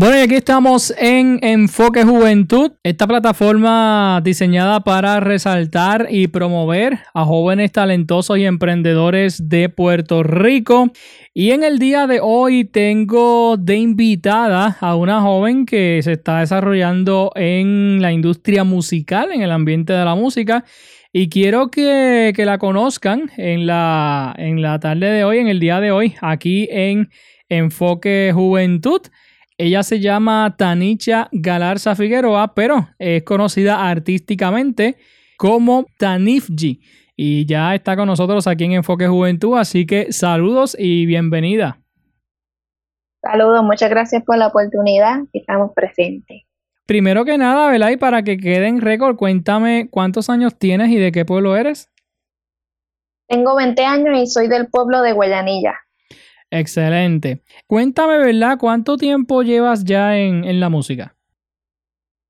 Bueno, 0.00 0.16
y 0.16 0.20
aquí 0.20 0.36
estamos 0.36 0.94
en 0.96 1.40
Enfoque 1.42 2.04
Juventud, 2.04 2.70
esta 2.84 3.08
plataforma 3.08 4.20
diseñada 4.22 4.84
para 4.84 5.18
resaltar 5.18 6.06
y 6.08 6.28
promover 6.28 7.00
a 7.14 7.24
jóvenes 7.24 7.72
talentosos 7.72 8.38
y 8.38 8.44
emprendedores 8.44 9.48
de 9.48 9.68
Puerto 9.68 10.22
Rico. 10.22 10.92
Y 11.34 11.50
en 11.50 11.64
el 11.64 11.80
día 11.80 12.06
de 12.06 12.20
hoy 12.22 12.64
tengo 12.64 13.56
de 13.56 13.74
invitada 13.78 14.76
a 14.80 14.94
una 14.94 15.20
joven 15.20 15.66
que 15.66 15.98
se 16.04 16.12
está 16.12 16.38
desarrollando 16.38 17.32
en 17.34 18.00
la 18.00 18.12
industria 18.12 18.62
musical, 18.62 19.32
en 19.32 19.42
el 19.42 19.50
ambiente 19.50 19.94
de 19.94 20.04
la 20.04 20.14
música. 20.14 20.64
Y 21.12 21.28
quiero 21.28 21.72
que, 21.72 22.32
que 22.36 22.44
la 22.44 22.58
conozcan 22.58 23.32
en 23.36 23.66
la, 23.66 24.32
en 24.38 24.62
la 24.62 24.78
tarde 24.78 25.10
de 25.10 25.24
hoy, 25.24 25.38
en 25.38 25.48
el 25.48 25.58
día 25.58 25.80
de 25.80 25.90
hoy, 25.90 26.14
aquí 26.20 26.68
en 26.70 27.10
Enfoque 27.48 28.30
Juventud. 28.32 29.00
Ella 29.60 29.82
se 29.82 29.98
llama 29.98 30.54
Tanicha 30.56 31.28
Galarza 31.32 31.96
Figueroa, 31.96 32.54
pero 32.54 32.90
es 32.96 33.24
conocida 33.24 33.90
artísticamente 33.90 34.96
como 35.36 35.86
Tanifji. 35.98 36.80
Y 37.16 37.44
ya 37.44 37.74
está 37.74 37.96
con 37.96 38.06
nosotros 38.06 38.46
aquí 38.46 38.66
en 38.66 38.74
Enfoque 38.74 39.08
Juventud, 39.08 39.58
así 39.58 39.84
que 39.84 40.12
saludos 40.12 40.76
y 40.78 41.06
bienvenida. 41.06 41.80
Saludos, 43.20 43.64
muchas 43.64 43.90
gracias 43.90 44.22
por 44.24 44.38
la 44.38 44.46
oportunidad 44.46 45.22
que 45.32 45.40
estamos 45.40 45.72
presentes. 45.74 46.42
Primero 46.86 47.24
que 47.24 47.36
nada, 47.36 47.68
¿verdad? 47.68 47.90
Y 47.90 47.96
para 47.96 48.22
que 48.22 48.36
quede 48.36 48.68
en 48.68 48.80
récord, 48.80 49.16
cuéntame 49.16 49.88
cuántos 49.90 50.30
años 50.30 50.56
tienes 50.56 50.90
y 50.90 50.98
de 50.98 51.10
qué 51.10 51.24
pueblo 51.24 51.56
eres. 51.56 51.90
Tengo 53.26 53.56
20 53.56 53.84
años 53.84 54.16
y 54.16 54.26
soy 54.28 54.46
del 54.46 54.68
pueblo 54.68 55.02
de 55.02 55.14
Guayanilla. 55.14 55.74
Excelente. 56.50 57.42
Cuéntame, 57.66 58.18
¿verdad? 58.18 58.58
¿Cuánto 58.58 58.96
tiempo 58.96 59.42
llevas 59.42 59.84
ya 59.84 60.16
en, 60.16 60.44
en 60.44 60.60
la 60.60 60.68
música? 60.68 61.14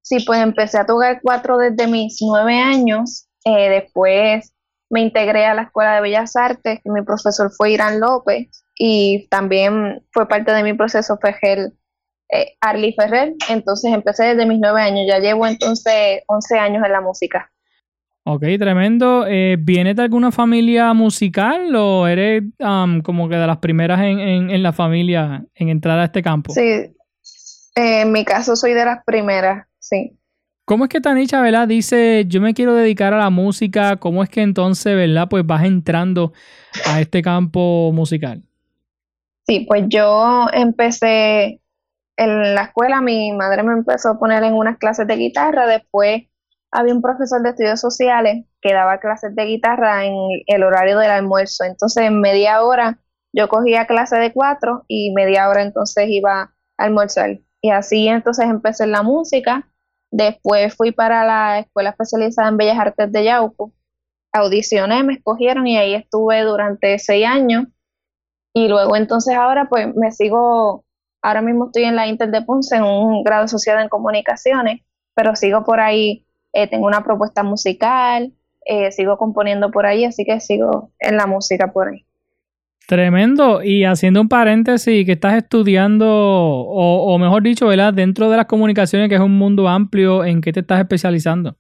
Sí, 0.03 0.25
pues 0.27 0.41
empecé 0.41 0.79
a 0.79 0.87
tocar 0.87 1.21
cuatro 1.23 1.59
desde 1.59 1.87
mis 1.87 2.19
nueve 2.23 2.59
años. 2.59 3.29
Eh, 3.45 3.69
después 3.69 4.53
me 4.91 5.03
integré 5.03 5.45
a 5.45 5.55
la 5.55 5.63
Escuela 5.63 5.95
de 5.95 6.01
Bellas 6.01 6.35
Artes, 6.35 6.81
que 6.83 6.91
mi 6.91 7.03
profesor 7.03 7.53
fue 7.55 7.73
Irán 7.73 8.01
López, 8.01 8.65
y 8.75 9.29
también 9.29 10.03
fue 10.13 10.27
parte 10.27 10.53
de 10.53 10.63
mi 10.63 10.73
proceso 10.73 11.19
Fejel 11.19 11.75
eh, 12.31 12.57
Arly 12.61 12.95
Ferrer. 12.95 13.35
Entonces 13.51 13.93
empecé 13.93 14.35
desde 14.35 14.47
mis 14.47 14.59
nueve 14.61 14.81
años, 14.81 15.05
ya 15.07 15.19
llevo 15.19 15.47
entonces 15.47 16.23
once 16.27 16.59
años 16.59 16.83
en 16.85 16.93
la 16.93 17.01
música. 17.01 17.53
Ok, 18.31 18.43
tremendo. 18.59 19.25
Eh, 19.27 19.57
¿Vienes 19.59 19.97
de 19.97 20.03
alguna 20.03 20.31
familia 20.31 20.93
musical 20.93 21.75
o 21.75 22.07
eres 22.07 22.43
um, 22.59 23.01
como 23.01 23.27
que 23.27 23.37
de 23.37 23.47
las 23.47 23.57
primeras 23.57 24.01
en, 24.01 24.21
en, 24.21 24.51
en, 24.51 24.63
la 24.63 24.75
familia 24.75 25.47
en 25.55 25.71
entrar 25.71 25.99
a 25.99 26.05
este 26.05 26.23
campo? 26.23 26.53
Sí, 26.53 26.61
eh, 26.61 26.93
en 27.75 28.13
mi 28.13 28.27
caso 28.27 28.55
soy 28.55 28.75
de 28.75 28.85
las 28.85 29.03
primeras, 29.07 29.67
sí. 29.79 30.15
¿Cómo 30.67 30.85
es 30.85 30.91
que 30.91 31.01
Tanicha, 31.01 31.41
verdad, 31.41 31.67
dice, 31.67 32.27
yo 32.29 32.43
me 32.43 32.53
quiero 32.53 32.75
dedicar 32.75 33.15
a 33.15 33.19
la 33.19 33.31
música? 33.31 33.97
¿Cómo 33.97 34.23
es 34.23 34.29
que 34.29 34.43
entonces, 34.43 34.95
verdad, 34.95 35.31
pues 35.31 35.47
vas 35.47 35.65
entrando 35.65 36.35
a 36.85 37.01
este 37.01 37.23
campo 37.23 37.93
musical? 37.95 38.43
Sí, 39.47 39.65
pues 39.67 39.85
yo 39.89 40.49
empecé 40.53 41.63
en 42.19 42.55
la 42.55 42.65
escuela, 42.65 43.01
mi 43.01 43.33
madre 43.33 43.63
me 43.63 43.73
empezó 43.73 44.11
a 44.11 44.19
poner 44.19 44.45
en 44.45 44.53
unas 44.53 44.77
clases 44.77 45.07
de 45.07 45.17
guitarra, 45.17 45.67
después 45.67 46.28
había 46.71 46.95
un 46.95 47.03
profesor 47.03 47.43
de 47.43 47.51
estudios 47.51 47.81
sociales 47.81 48.45
que 48.61 48.73
daba 48.73 48.99
clases 48.99 49.35
de 49.35 49.45
guitarra 49.45 50.05
en 50.05 50.15
el 50.47 50.63
horario 50.63 50.99
del 50.99 51.11
almuerzo. 51.11 51.65
Entonces, 51.65 52.05
en 52.05 52.21
media 52.21 52.63
hora 52.63 52.99
yo 53.33 53.49
cogía 53.49 53.87
clase 53.87 54.17
de 54.17 54.33
cuatro 54.33 54.85
y 54.89 55.13
media 55.13 55.49
hora 55.49 55.63
entonces 55.63 56.07
iba 56.09 56.43
a 56.43 56.53
almorzar. 56.77 57.41
Y 57.61 57.71
así 57.71 58.09
entonces 58.09 58.47
empecé 58.47 58.85
en 58.85 58.93
la 58.93 59.03
música. 59.03 59.69
Después 60.11 60.75
fui 60.75 60.93
para 60.93 61.25
la 61.25 61.61
escuela 61.61 61.91
especializada 61.91 62.49
en 62.49 62.57
Bellas 62.57 62.79
Artes 62.79 63.13
de 63.13 63.25
Yauco. 63.25 63.73
Audicioné, 64.33 65.03
me 65.05 65.15
escogieron 65.15 65.67
y 65.67 65.77
ahí 65.77 65.95
estuve 65.95 66.43
durante 66.43 66.99
seis 66.99 67.27
años. 67.27 67.65
Y 68.55 68.69
luego 68.69 68.97
entonces 68.97 69.37
ahora 69.37 69.69
pues 69.69 69.95
me 69.95 70.11
sigo, 70.11 70.85
ahora 71.23 71.43
mismo 71.43 71.67
estoy 71.67 71.85
en 71.85 71.97
la 71.97 72.07
Inter 72.07 72.31
de 72.31 72.43
Ponce 72.43 72.77
en 72.77 72.85
un 72.85 73.23
grado 73.23 73.45
asociado 73.45 73.81
en 73.81 73.89
comunicaciones, 73.89 74.83
pero 75.15 75.37
sigo 75.37 75.65
por 75.65 75.81
ahí 75.81 76.27
eh, 76.53 76.69
tengo 76.69 76.87
una 76.87 77.05
propuesta 77.05 77.43
musical, 77.43 78.33
eh, 78.65 78.91
sigo 78.93 79.17
componiendo 79.17 79.71
por 79.71 79.87
ahí, 79.87 80.05
así 80.05 80.25
que 80.25 80.41
sigo 80.41 80.91
en 80.99 81.17
la 81.17 81.27
música 81.27 81.73
por 81.73 81.89
ahí. 81.89 82.05
Tremendo. 82.87 83.63
Y 83.63 83.85
haciendo 83.85 84.21
un 84.21 84.29
paréntesis, 84.29 85.05
que 85.05 85.13
estás 85.13 85.35
estudiando, 85.35 86.07
o, 86.09 87.13
o, 87.13 87.19
mejor 87.19 87.43
dicho, 87.43 87.67
¿verdad? 87.67 87.93
Dentro 87.93 88.31
de 88.31 88.39
las 88.39 88.47
comunicaciones, 88.47 89.11
que 89.11 89.17
es 89.17 89.21
un 89.21 89.37
mundo 89.37 89.69
amplio, 89.69 90.25
¿en 90.25 90.41
qué 90.41 90.53
te 90.53 90.61
estás 90.61 90.81
especializando? 90.81 91.57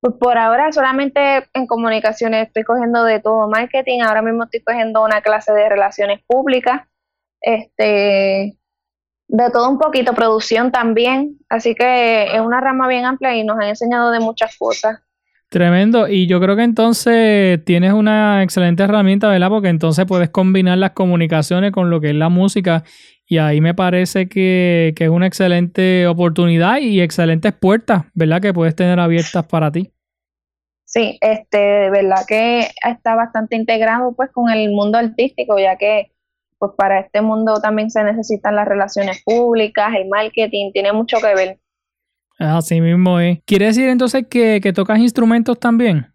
Pues 0.00 0.14
por 0.20 0.38
ahora 0.38 0.70
solamente 0.70 1.48
en 1.54 1.66
comunicaciones 1.66 2.46
estoy 2.46 2.62
cogiendo 2.62 3.04
de 3.04 3.20
todo 3.20 3.48
marketing. 3.48 4.00
Ahora 4.02 4.22
mismo 4.22 4.44
estoy 4.44 4.60
cogiendo 4.60 5.02
una 5.02 5.22
clase 5.22 5.52
de 5.52 5.68
relaciones 5.68 6.20
públicas. 6.26 6.82
Este, 7.40 8.56
de 9.28 9.50
todo 9.50 9.70
un 9.70 9.78
poquito, 9.78 10.14
producción 10.14 10.72
también, 10.72 11.38
así 11.48 11.74
que 11.74 12.34
es 12.34 12.40
una 12.40 12.60
rama 12.60 12.88
bien 12.88 13.04
amplia 13.04 13.36
y 13.36 13.44
nos 13.44 13.58
han 13.58 13.68
enseñado 13.68 14.10
de 14.10 14.20
muchas 14.20 14.56
cosas. 14.56 14.98
Tremendo, 15.50 16.08
y 16.08 16.26
yo 16.26 16.40
creo 16.40 16.56
que 16.56 16.62
entonces 16.62 17.64
tienes 17.64 17.94
una 17.94 18.42
excelente 18.42 18.82
herramienta, 18.82 19.28
¿verdad? 19.28 19.48
Porque 19.48 19.68
entonces 19.68 20.04
puedes 20.06 20.28
combinar 20.28 20.76
las 20.76 20.90
comunicaciones 20.90 21.72
con 21.72 21.88
lo 21.88 22.00
que 22.00 22.10
es 22.10 22.16
la 22.16 22.28
música 22.28 22.84
y 23.26 23.38
ahí 23.38 23.60
me 23.60 23.74
parece 23.74 24.28
que, 24.28 24.92
que 24.96 25.04
es 25.04 25.10
una 25.10 25.26
excelente 25.26 26.06
oportunidad 26.06 26.78
y 26.78 27.00
excelentes 27.00 27.52
puertas, 27.52 28.04
¿verdad? 28.14 28.42
Que 28.42 28.52
puedes 28.52 28.74
tener 28.74 28.98
abiertas 29.00 29.46
para 29.46 29.70
ti. 29.70 29.90
Sí, 30.84 31.18
este, 31.20 31.58
de 31.58 31.90
verdad 31.90 32.24
que 32.26 32.68
está 32.82 33.14
bastante 33.14 33.56
integrado 33.56 34.14
pues 34.16 34.30
con 34.30 34.50
el 34.50 34.70
mundo 34.70 34.96
artístico, 34.96 35.58
ya 35.58 35.76
que 35.76 36.12
pues 36.58 36.72
para 36.76 37.00
este 37.00 37.22
mundo 37.22 37.60
también 37.60 37.90
se 37.90 38.02
necesitan 38.02 38.56
las 38.56 38.66
relaciones 38.66 39.22
públicas, 39.24 39.94
el 39.96 40.08
marketing, 40.08 40.72
tiene 40.72 40.92
mucho 40.92 41.18
que 41.18 41.34
ver. 41.34 41.58
Así 42.38 42.80
mismo 42.80 43.18
es. 43.18 43.38
¿Quiere 43.44 43.66
decir 43.66 43.88
entonces 43.88 44.26
que, 44.28 44.60
que 44.60 44.72
tocas 44.72 44.98
instrumentos 44.98 45.58
también? 45.58 46.06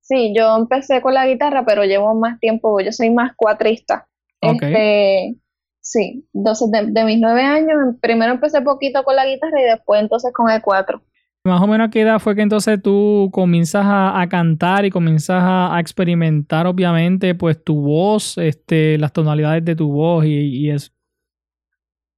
Sí, 0.00 0.32
yo 0.36 0.56
empecé 0.56 1.00
con 1.02 1.14
la 1.14 1.26
guitarra, 1.26 1.64
pero 1.64 1.84
llevo 1.84 2.14
más 2.14 2.40
tiempo, 2.40 2.80
yo 2.80 2.90
soy 2.90 3.10
más 3.10 3.32
cuatrista. 3.36 4.08
Okay. 4.42 4.72
Este, 4.72 5.40
sí, 5.80 6.26
entonces 6.34 6.70
de, 6.72 6.86
de, 6.90 7.04
mis 7.04 7.20
nueve 7.20 7.42
años, 7.42 7.96
primero 8.00 8.32
empecé 8.32 8.60
poquito 8.62 9.04
con 9.04 9.14
la 9.14 9.26
guitarra 9.26 9.60
y 9.60 9.64
después 9.64 10.00
entonces 10.00 10.32
con 10.32 10.50
el 10.50 10.62
cuatro. 10.62 11.02
Más 11.44 11.62
o 11.62 11.66
menos 11.66 11.88
a 11.88 11.90
qué 11.90 12.02
edad 12.02 12.18
fue 12.18 12.36
que 12.36 12.42
entonces 12.42 12.82
tú 12.82 13.30
comienzas 13.32 13.86
a, 13.86 14.26
cantar 14.28 14.84
y 14.84 14.90
comienzas 14.90 15.42
a, 15.42 15.80
experimentar 15.80 16.66
obviamente 16.66 17.34
pues 17.34 17.62
tu 17.62 17.80
voz, 17.80 18.36
este, 18.36 18.98
las 18.98 19.12
tonalidades 19.12 19.64
de 19.64 19.74
tu 19.74 19.90
voz 19.90 20.26
y, 20.26 20.34
y 20.34 20.70
eso. 20.70 20.92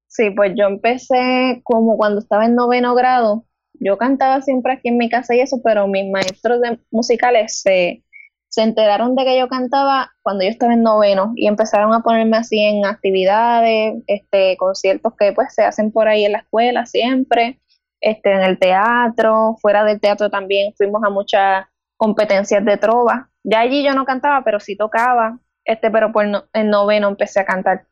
Sí, 0.09 0.31
pues 0.31 0.53
yo 0.57 0.67
empecé 0.67 1.61
como 1.63 1.97
cuando 1.97 2.19
estaba 2.19 2.45
en 2.47 2.57
noveno 2.57 2.95
grado. 2.95 3.47
Yo 3.75 3.97
cantaba 3.97 4.43
siempre 4.43 4.75
aquí 4.75 4.89
en 4.89 4.99
mi 4.99 5.09
casa 5.09 5.35
y 5.35 5.41
eso, 5.41 5.61
pero 5.63 5.87
mis 5.87 6.11
maestros 6.11 6.61
de 6.61 6.79
musicales 6.91 7.63
se, 7.63 8.05
se 8.49 8.63
enteraron 8.63 9.17
de 9.17 9.25
que 9.25 9.39
yo 9.39 9.49
cantaba 9.49 10.11
cuando 10.21 10.45
yo 10.45 10.51
estaba 10.51 10.75
en 10.75 10.83
noveno 10.83 11.33
y 11.37 11.47
empezaron 11.47 11.95
a 11.95 12.01
ponerme 12.01 12.37
así 12.37 12.59
en 12.59 12.85
actividades, 12.85 14.03
este, 14.07 14.59
conciertos 14.59 15.15
que 15.19 15.33
pues 15.33 15.55
se 15.55 15.63
hacen 15.63 15.91
por 15.91 16.09
ahí 16.09 16.27
en 16.27 16.33
la 16.33 16.39
escuela 16.41 16.85
siempre, 16.85 17.61
este, 18.03 18.33
en 18.33 18.43
el 18.43 18.59
teatro, 18.59 19.57
fuera 19.63 19.85
del 19.85 20.01
teatro 20.01 20.29
también 20.29 20.75
fuimos 20.77 21.03
a 21.05 21.09
muchas 21.09 21.67
competencias 21.97 22.65
de 22.65 22.77
trova. 22.77 23.31
Ya 23.45 23.61
allí 23.61 23.85
yo 23.85 23.95
no 23.95 24.05
cantaba, 24.05 24.43
pero 24.45 24.59
sí 24.59 24.77
tocaba, 24.77 25.39
este, 25.65 25.91
pero 25.91 26.13
por 26.13 26.27
no, 26.27 26.45
en 26.53 26.69
noveno 26.69 27.09
empecé 27.09 27.41
a 27.41 27.45
cantar. 27.45 27.87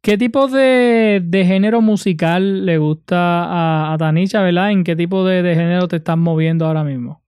¿Qué 0.00 0.18
tipo 0.18 0.48
de, 0.48 1.22
género 1.46 1.82
musical 1.82 2.64
le 2.64 2.78
gusta 2.78 3.16
a, 3.18 3.92
a 3.92 3.98
Tanisha, 3.98 4.40
verdad? 4.40 4.72
¿En 4.72 4.84
qué 4.84 4.96
tipo 4.96 5.24
de, 5.24 5.54
género 5.54 5.86
te 5.86 5.96
estás 5.96 6.16
moviendo 6.16 6.66
ahora 6.66 6.82
mismo? 6.82 7.20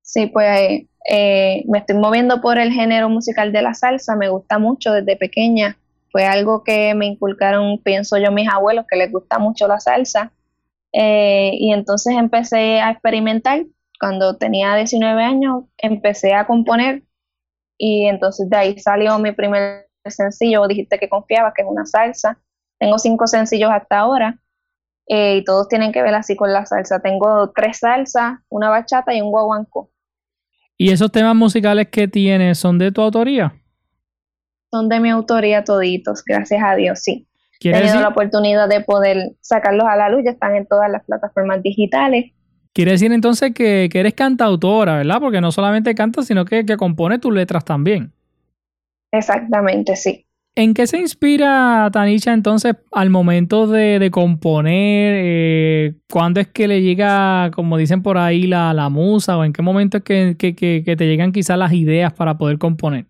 Sí, 0.00 0.26
pues 0.26 0.86
eh, 1.08 1.62
me 1.68 1.78
estoy 1.78 1.96
moviendo 1.96 2.40
por 2.40 2.58
el 2.58 2.72
género 2.72 3.10
musical 3.10 3.52
de 3.52 3.62
la 3.62 3.74
salsa, 3.74 4.16
me 4.16 4.30
gusta 4.30 4.58
mucho 4.58 4.92
desde 4.92 5.16
pequeña. 5.16 5.76
Fue 6.10 6.24
algo 6.24 6.64
que 6.64 6.94
me 6.94 7.06
inculcaron, 7.06 7.78
pienso 7.78 8.16
yo, 8.16 8.32
mis 8.32 8.48
abuelos, 8.48 8.86
que 8.90 8.96
les 8.96 9.12
gusta 9.12 9.38
mucho 9.38 9.68
la 9.68 9.78
salsa. 9.78 10.32
Eh, 10.96 11.50
y 11.54 11.72
entonces 11.72 12.14
empecé 12.16 12.80
a 12.80 12.90
experimentar. 12.90 13.66
Cuando 13.98 14.36
tenía 14.36 14.74
19 14.76 15.22
años, 15.22 15.64
empecé 15.78 16.34
a 16.34 16.46
componer 16.46 17.02
y 17.78 18.06
entonces 18.06 18.48
de 18.48 18.56
ahí 18.56 18.78
salió 18.78 19.18
mi 19.18 19.32
primer 19.32 19.88
sencillo, 20.06 20.66
dijiste 20.68 20.98
que 20.98 21.08
confiaba, 21.08 21.52
que 21.54 21.62
es 21.62 21.68
una 21.68 21.84
salsa. 21.84 22.38
Tengo 22.78 22.98
cinco 22.98 23.26
sencillos 23.26 23.70
hasta 23.72 23.98
ahora 23.98 24.38
eh, 25.08 25.38
y 25.38 25.44
todos 25.44 25.68
tienen 25.68 25.92
que 25.92 26.02
ver 26.02 26.14
así 26.14 26.36
con 26.36 26.52
la 26.52 26.66
salsa. 26.66 27.00
Tengo 27.00 27.50
tres 27.50 27.78
salsas, 27.78 28.38
una 28.48 28.68
bachata 28.70 29.14
y 29.14 29.20
un 29.20 29.30
guaguanco. 29.30 29.90
¿Y 30.76 30.90
esos 30.90 31.10
temas 31.10 31.34
musicales 31.34 31.88
que 31.88 32.08
tienes 32.08 32.58
son 32.58 32.78
de 32.78 32.92
tu 32.92 33.00
autoría? 33.00 33.54
Son 34.70 34.88
de 34.88 35.00
mi 35.00 35.10
autoría 35.10 35.62
toditos, 35.64 36.24
gracias 36.24 36.60
a 36.64 36.74
Dios, 36.74 37.00
sí. 37.00 37.28
Tenido 37.60 38.00
la 38.00 38.08
oportunidad 38.08 38.68
de 38.68 38.80
poder 38.80 39.32
sacarlos 39.40 39.86
a 39.86 39.96
la 39.96 40.08
luz, 40.08 40.22
ya 40.24 40.32
están 40.32 40.54
en 40.54 40.66
todas 40.66 40.90
las 40.90 41.04
plataformas 41.04 41.62
digitales. 41.62 42.32
Quiere 42.72 42.92
decir 42.92 43.12
entonces 43.12 43.52
que, 43.54 43.88
eres 43.92 44.14
cantautora, 44.14 44.96
¿verdad? 44.96 45.20
Porque 45.20 45.40
no 45.40 45.52
solamente 45.52 45.94
cantas, 45.94 46.26
sino 46.26 46.44
que, 46.44 46.66
que 46.66 46.76
compone 46.76 47.18
tus 47.18 47.32
letras 47.32 47.64
también. 47.64 48.12
Exactamente, 49.12 49.94
sí. 49.94 50.26
¿En 50.56 50.72
qué 50.72 50.86
se 50.86 50.98
inspira 50.98 51.90
Tanisha 51.92 52.32
entonces 52.32 52.76
al 52.92 53.10
momento 53.10 53.66
de, 53.66 54.08
componer? 54.12 55.14
Eh, 55.16 55.94
¿Cuándo 56.08 56.38
es 56.38 56.46
que 56.46 56.68
le 56.68 56.80
llega, 56.80 57.50
como 57.52 57.76
dicen 57.76 58.02
por 58.02 58.18
ahí, 58.18 58.46
la, 58.46 58.72
la 58.72 58.88
musa? 58.88 59.36
¿O 59.36 59.42
en 59.42 59.52
qué 59.52 59.62
momento 59.62 59.96
es 59.98 60.04
que, 60.04 60.36
te 60.36 61.06
llegan 61.06 61.32
quizás 61.32 61.58
las 61.58 61.72
ideas 61.72 62.12
para 62.12 62.38
poder 62.38 62.58
componer? 62.58 63.06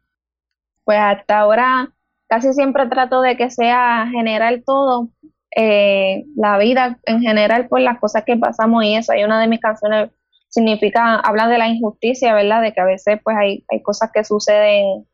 Pues 0.85 0.99
hasta 0.99 1.41
ahora 1.41 1.93
casi 2.35 2.53
siempre 2.53 2.89
trato 2.89 3.21
de 3.21 3.37
que 3.37 3.49
sea 3.49 4.09
general 4.11 4.65
todo, 4.67 5.09
eh, 5.55 6.25
la 6.35 6.59
vida 6.59 6.99
en 7.05 7.21
general, 7.21 7.69
por 7.69 7.81
las 7.81 8.01
cosas 8.01 8.25
que 8.25 8.37
pasamos 8.37 8.85
y 8.85 8.97
eso. 8.97 9.13
Hay 9.13 9.23
una 9.23 9.41
de 9.41 9.47
mis 9.47 9.61
canciones 9.61 10.11
significa, 10.49 11.21
habla 11.21 11.47
de 11.47 11.59
la 11.59 11.69
injusticia, 11.69 12.35
¿verdad? 12.35 12.61
De 12.61 12.73
que 12.73 12.81
a 12.81 12.87
veces 12.87 13.21
pues 13.23 13.37
hay, 13.37 13.65
hay 13.71 13.83
cosas 13.83 14.11
que 14.13 14.25
suceden 14.25 15.07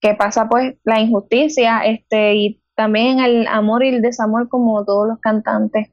que 0.00 0.14
pasa 0.14 0.48
pues 0.48 0.74
la 0.82 0.98
injusticia 0.98 1.80
este 1.84 2.34
y 2.34 2.62
también 2.74 3.20
el 3.20 3.46
amor 3.46 3.84
y 3.84 3.90
el 3.90 4.02
desamor 4.02 4.48
como 4.48 4.84
todos 4.84 5.06
los 5.06 5.20
cantantes. 5.20 5.90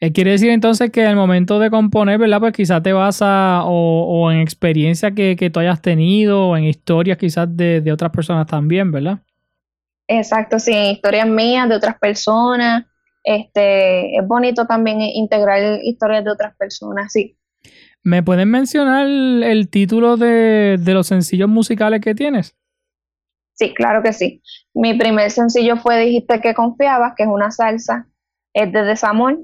Eh, 0.00 0.12
quiere 0.12 0.32
decir 0.32 0.50
entonces 0.50 0.90
que 0.90 1.06
al 1.06 1.14
momento 1.14 1.60
de 1.60 1.70
componer, 1.70 2.18
¿verdad? 2.18 2.40
Pues 2.40 2.54
quizás 2.54 2.82
te 2.82 2.92
basa 2.92 3.62
o, 3.64 4.06
o 4.08 4.32
en 4.32 4.40
experiencia 4.40 5.12
que, 5.12 5.36
que, 5.36 5.50
tú 5.50 5.60
hayas 5.60 5.80
tenido 5.80 6.48
o 6.48 6.56
en 6.56 6.64
historias 6.64 7.18
quizás 7.18 7.54
de, 7.54 7.82
de, 7.82 7.92
otras 7.92 8.10
personas 8.10 8.46
también, 8.46 8.90
¿verdad? 8.90 9.20
Exacto, 10.12 10.58
sí, 10.58 10.74
historias 10.74 11.28
mías, 11.28 11.68
de 11.68 11.76
otras 11.76 11.96
personas. 11.96 12.84
Este, 13.22 14.16
es 14.16 14.26
bonito 14.26 14.66
también 14.66 15.00
integrar 15.00 15.78
historias 15.84 16.24
de 16.24 16.32
otras 16.32 16.56
personas, 16.56 17.12
sí. 17.12 17.38
¿Me 18.02 18.20
pueden 18.20 18.50
mencionar 18.50 19.06
el 19.06 19.70
título 19.70 20.16
de, 20.16 20.78
de 20.80 20.94
los 20.94 21.06
sencillos 21.06 21.48
musicales 21.48 22.00
que 22.00 22.16
tienes? 22.16 22.56
Sí, 23.54 23.72
claro 23.72 24.02
que 24.02 24.12
sí. 24.12 24.42
Mi 24.74 24.94
primer 24.94 25.30
sencillo 25.30 25.76
fue 25.76 26.00
Dijiste 26.00 26.40
que 26.40 26.54
confiabas, 26.54 27.12
que 27.16 27.22
es 27.22 27.28
una 27.28 27.52
salsa, 27.52 28.08
es 28.52 28.72
de 28.72 28.82
desamor. 28.82 29.38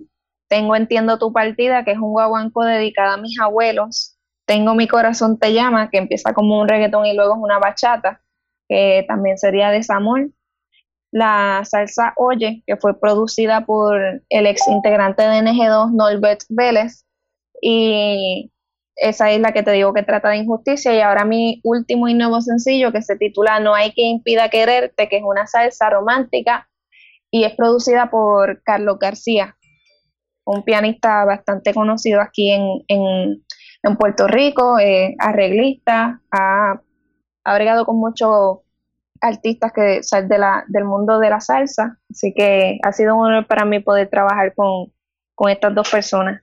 Tengo 0.49 0.75
Entiendo 0.75 1.17
tu 1.17 1.33
partida, 1.33 1.85
que 1.85 1.93
es 1.93 1.99
un 1.99 2.11
guaguanco 2.11 2.65
dedicado 2.65 3.15
a 3.15 3.19
mis 3.19 3.39
abuelos. 3.39 4.19
Tengo 4.47 4.75
Mi 4.75 4.89
corazón 4.89 5.39
te 5.39 5.53
llama, 5.53 5.91
que 5.91 5.99
empieza 5.99 6.35
como 6.35 6.61
un 6.61 6.67
reggaetón 6.67 7.07
y 7.07 7.15
luego 7.15 7.35
es 7.35 7.41
una 7.41 7.61
bachata, 7.61 8.21
que 8.69 9.05
también 9.07 9.39
sería 9.39 9.71
desamor. 9.71 10.31
La 11.13 11.63
salsa 11.65 12.13
Oye, 12.17 12.63
que 12.67 12.77
fue 12.77 12.99
producida 12.99 13.65
por 13.65 14.23
el 14.29 14.47
ex 14.47 14.67
integrante 14.69 15.23
de 15.23 15.41
NG2, 15.43 15.93
Norbert 15.93 16.41
Vélez. 16.49 17.05
Y 17.61 18.51
esa 18.97 19.31
es 19.31 19.41
la 19.41 19.53
que 19.53 19.63
te 19.63 19.73
digo 19.73 19.93
que 19.93 20.03
trata 20.03 20.31
de 20.31 20.39
injusticia 20.39 20.95
y 20.95 21.01
ahora 21.01 21.25
mi 21.25 21.61
último 21.65 22.09
y 22.09 22.15
nuevo 22.15 22.41
sencillo 22.41 22.93
que 22.93 23.03
se 23.03 23.17
titula 23.17 23.61
No 23.61 23.75
hay 23.75 23.93
que 23.93 24.03
impida 24.03 24.49
quererte, 24.49 25.09
que 25.09 25.19
es 25.19 25.23
una 25.23 25.47
salsa 25.47 25.91
romántica 25.91 26.69
y 27.31 27.45
es 27.45 27.55
producida 27.55 28.11
por 28.11 28.63
Carlos 28.63 28.99
García, 28.99 29.57
un 30.45 30.63
pianista 30.63 31.25
bastante 31.25 31.75
conocido 31.75 32.21
aquí 32.21 32.53
en, 32.53 32.85
en, 32.89 33.43
Puerto 33.99 34.27
Rico, 34.27 34.79
arreglista, 35.21 36.21
ha, 36.33 36.81
ha 37.45 37.55
bregado 37.55 37.85
con 37.85 37.99
muchos 37.99 38.59
artistas 39.21 39.73
que 39.75 40.03
salen 40.03 40.29
de 40.29 40.39
la, 40.39 40.65
del 40.69 40.85
mundo 40.85 41.19
de 41.19 41.31
la 41.31 41.41
salsa, 41.41 41.99
así 42.11 42.33
que 42.35 42.79
ha 42.83 42.93
sido 42.93 43.17
un 43.17 43.27
honor 43.27 43.47
para 43.47 43.65
mí 43.65 43.81
poder 43.81 44.09
trabajar 44.09 44.55
con, 44.55 44.93
con 45.35 45.51
estas 45.51 45.75
dos 45.75 45.89
personas. 45.91 46.43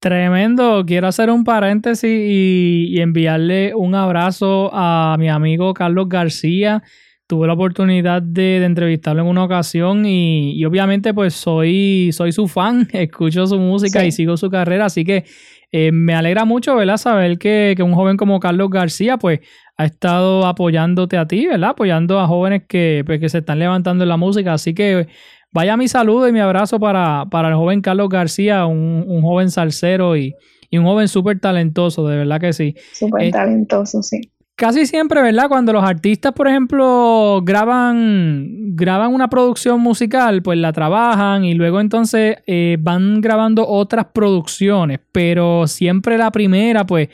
Tremendo, 0.00 0.82
quiero 0.86 1.08
hacer 1.08 1.28
un 1.28 1.44
paréntesis 1.44 2.10
y, 2.10 3.00
enviarle 3.00 3.74
un 3.74 3.94
abrazo 3.94 4.70
a 4.72 5.16
mi 5.18 5.28
amigo 5.28 5.74
Carlos 5.74 6.08
García. 6.08 6.82
Tuve 7.30 7.46
la 7.46 7.52
oportunidad 7.52 8.22
de, 8.22 8.64
entrevistarlo 8.64 9.22
en 9.22 9.28
una 9.28 9.44
ocasión 9.44 10.04
y, 10.04 10.64
obviamente 10.64 11.14
pues 11.14 11.32
soy, 11.32 12.10
soy 12.12 12.32
su 12.32 12.48
fan, 12.48 12.88
escucho 12.92 13.46
su 13.46 13.56
música 13.56 14.04
y 14.04 14.10
sigo 14.10 14.36
su 14.36 14.50
carrera, 14.50 14.86
así 14.86 15.04
que 15.04 15.24
eh, 15.70 15.92
me 15.92 16.14
alegra 16.14 16.44
mucho, 16.44 16.74
¿verdad? 16.74 16.96
Saber 16.96 17.38
que, 17.38 17.76
un 17.78 17.94
joven 17.94 18.16
como 18.16 18.40
Carlos 18.40 18.68
García 18.68 19.16
pues 19.16 19.38
ha 19.76 19.84
estado 19.84 20.44
apoyándote 20.44 21.18
a 21.18 21.28
ti, 21.28 21.46
¿verdad? 21.46 21.70
Apoyando 21.70 22.18
a 22.18 22.26
jóvenes 22.26 22.64
que, 22.66 23.04
pues, 23.06 23.20
que 23.20 23.28
se 23.28 23.38
están 23.38 23.60
levantando 23.60 24.02
en 24.02 24.08
la 24.08 24.16
música, 24.16 24.54
así 24.54 24.74
que 24.74 25.06
Vaya 25.52 25.76
mi 25.76 25.88
saludo 25.88 26.28
y 26.28 26.32
mi 26.32 26.38
abrazo 26.38 26.78
para, 26.78 27.22
el 27.22 27.54
joven 27.54 27.80
Carlos 27.80 28.08
García, 28.08 28.66
un, 28.66 29.20
joven 29.22 29.50
salsero 29.50 30.16
y, 30.16 30.34
un 30.72 30.84
joven 30.84 31.08
súper 31.08 31.40
talentoso, 31.40 32.06
de 32.06 32.16
verdad 32.18 32.40
que 32.40 32.52
sí. 32.52 32.74
Súper 32.92 33.22
eh, 33.22 33.30
talentoso, 33.32 34.02
sí. 34.02 34.20
Casi 34.60 34.84
siempre, 34.84 35.22
¿verdad? 35.22 35.48
Cuando 35.48 35.72
los 35.72 35.82
artistas, 35.82 36.34
por 36.34 36.46
ejemplo, 36.46 37.40
graban, 37.42 38.76
graban 38.76 39.14
una 39.14 39.30
producción 39.30 39.80
musical, 39.80 40.42
pues 40.42 40.58
la 40.58 40.70
trabajan 40.70 41.46
y 41.46 41.54
luego 41.54 41.80
entonces 41.80 42.36
eh, 42.46 42.76
van 42.78 43.22
grabando 43.22 43.66
otras 43.66 44.08
producciones, 44.12 45.00
pero 45.12 45.66
siempre 45.66 46.18
la 46.18 46.30
primera, 46.30 46.84
pues 46.84 47.08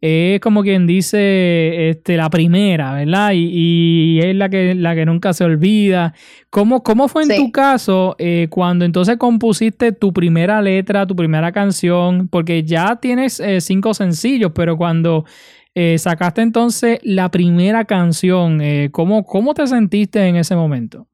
es 0.00 0.38
como 0.38 0.62
quien 0.62 0.86
dice 0.86 1.90
este, 1.90 2.16
la 2.16 2.30
primera, 2.30 2.94
¿verdad? 2.94 3.32
Y, 3.34 4.20
es 4.22 4.36
la 4.36 4.48
que, 4.48 4.76
la 4.76 4.94
que 4.94 5.04
nunca 5.04 5.32
se 5.32 5.42
olvida. 5.42 6.14
¿Cómo, 6.50 6.84
cómo 6.84 7.08
fue 7.08 7.24
en 7.24 7.36
tu 7.36 7.50
caso 7.50 8.14
eh, 8.20 8.46
cuando 8.48 8.84
entonces 8.84 9.16
compusiste 9.16 9.90
tu 9.90 10.12
primera 10.12 10.62
letra, 10.62 11.04
tu 11.04 11.16
primera 11.16 11.50
canción? 11.50 12.28
Porque 12.28 12.62
ya 12.62 12.94
tienes 13.00 13.40
eh, 13.40 13.60
cinco 13.60 13.92
sencillos, 13.92 14.52
pero 14.54 14.76
cuando 14.76 15.24
eh, 15.74 15.98
sacaste 15.98 16.42
entonces 16.42 16.98
la 17.02 17.30
primera 17.30 17.84
canción, 17.84 18.60
¿cómo, 18.90 19.24
¿cómo 19.24 19.54
te 19.54 19.66
sentiste 19.66 20.26
en 20.26 20.36
ese 20.36 20.56
momento? 20.56 21.06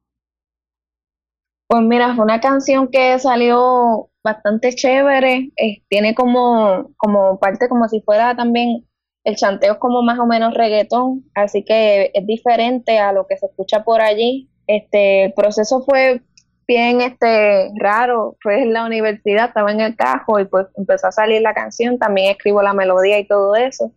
Pues 1.68 1.82
mira, 1.82 2.14
fue 2.14 2.24
una 2.24 2.40
canción 2.40 2.88
que 2.88 3.18
salió 3.18 4.08
bastante 4.24 4.74
chévere, 4.74 5.52
tiene 5.88 6.14
como, 6.14 6.90
como 6.96 7.38
parte 7.38 7.68
como 7.68 7.88
si 7.88 8.00
fuera 8.00 8.34
también, 8.34 8.86
el 9.24 9.36
chanteo 9.36 9.74
es 9.74 9.78
como 9.78 10.02
más 10.02 10.18
o 10.18 10.26
menos 10.26 10.54
reggaetón, 10.54 11.24
así 11.34 11.64
que 11.64 12.10
es 12.14 12.26
diferente 12.26 12.98
a 12.98 13.12
lo 13.12 13.26
que 13.26 13.36
se 13.36 13.46
escucha 13.46 13.84
por 13.84 14.00
allí. 14.00 14.48
Este, 14.66 15.24
el 15.24 15.34
proceso 15.34 15.82
fue 15.82 16.22
bien 16.66 17.00
este 17.00 17.70
raro, 17.76 18.36
fue 18.40 18.62
en 18.62 18.72
la 18.72 18.86
universidad, 18.86 19.48
estaba 19.48 19.72
en 19.72 19.80
el 19.80 19.96
cajo 19.96 20.38
y 20.40 20.46
pues 20.46 20.66
empezó 20.76 21.08
a 21.08 21.12
salir 21.12 21.42
la 21.42 21.54
canción, 21.54 21.98
también 21.98 22.30
escribo 22.30 22.62
la 22.62 22.72
melodía 22.74 23.18
y 23.18 23.26
todo 23.26 23.56
eso. 23.56 23.92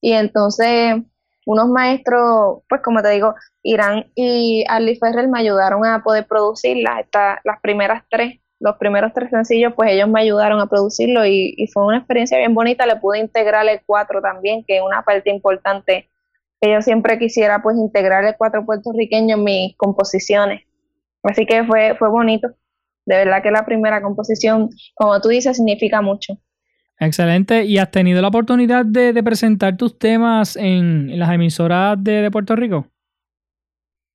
Y 0.00 0.12
entonces 0.12 0.96
unos 1.48 1.68
maestros, 1.68 2.58
pues 2.68 2.82
como 2.82 3.02
te 3.02 3.08
digo, 3.08 3.34
Irán 3.62 4.10
y 4.14 4.64
Ali 4.68 4.96
Ferrer 4.96 5.28
me 5.28 5.40
ayudaron 5.40 5.84
a 5.86 6.02
poder 6.02 6.26
producirlas, 6.26 7.06
las 7.42 7.60
primeras 7.62 8.04
tres, 8.10 8.40
los 8.60 8.76
primeros 8.76 9.12
tres 9.14 9.30
sencillos, 9.30 9.72
pues 9.74 9.90
ellos 9.90 10.08
me 10.08 10.20
ayudaron 10.20 10.60
a 10.60 10.66
producirlo 10.66 11.24
y, 11.24 11.66
fue 11.72 11.86
una 11.86 11.98
experiencia 11.98 12.36
bien 12.36 12.54
bonita, 12.54 12.84
le 12.86 12.96
pude 12.96 13.18
integrar 13.18 13.66
el 13.66 13.80
cuatro 13.86 14.20
también, 14.20 14.62
que 14.66 14.76
es 14.76 14.82
una 14.82 15.02
parte 15.02 15.30
importante 15.30 16.10
que 16.60 16.72
yo 16.72 16.82
siempre 16.82 17.18
quisiera 17.18 17.62
pues 17.62 17.76
integrar 17.78 18.24
el 18.24 18.34
cuatro 18.36 18.66
puertorriqueño 18.66 19.36
en 19.36 19.44
mis 19.44 19.76
composiciones. 19.76 20.64
Así 21.22 21.46
que 21.46 21.64
fue, 21.64 21.94
fue 21.96 22.10
bonito. 22.10 22.48
De 23.06 23.16
verdad 23.16 23.42
que 23.42 23.50
la 23.50 23.64
primera 23.64 24.02
composición, 24.02 24.68
como 24.94 25.18
tú 25.20 25.28
dices, 25.28 25.56
significa 25.56 26.02
mucho. 26.02 26.34
Excelente. 27.00 27.64
¿Y 27.64 27.78
has 27.78 27.90
tenido 27.90 28.20
la 28.20 28.28
oportunidad 28.28 28.84
de, 28.84 29.22
presentar 29.22 29.76
tus 29.76 29.98
temas 29.98 30.56
en, 30.56 31.18
las 31.18 31.30
emisoras 31.30 31.96
de 32.02 32.30
Puerto 32.30 32.56
Rico? 32.56 32.86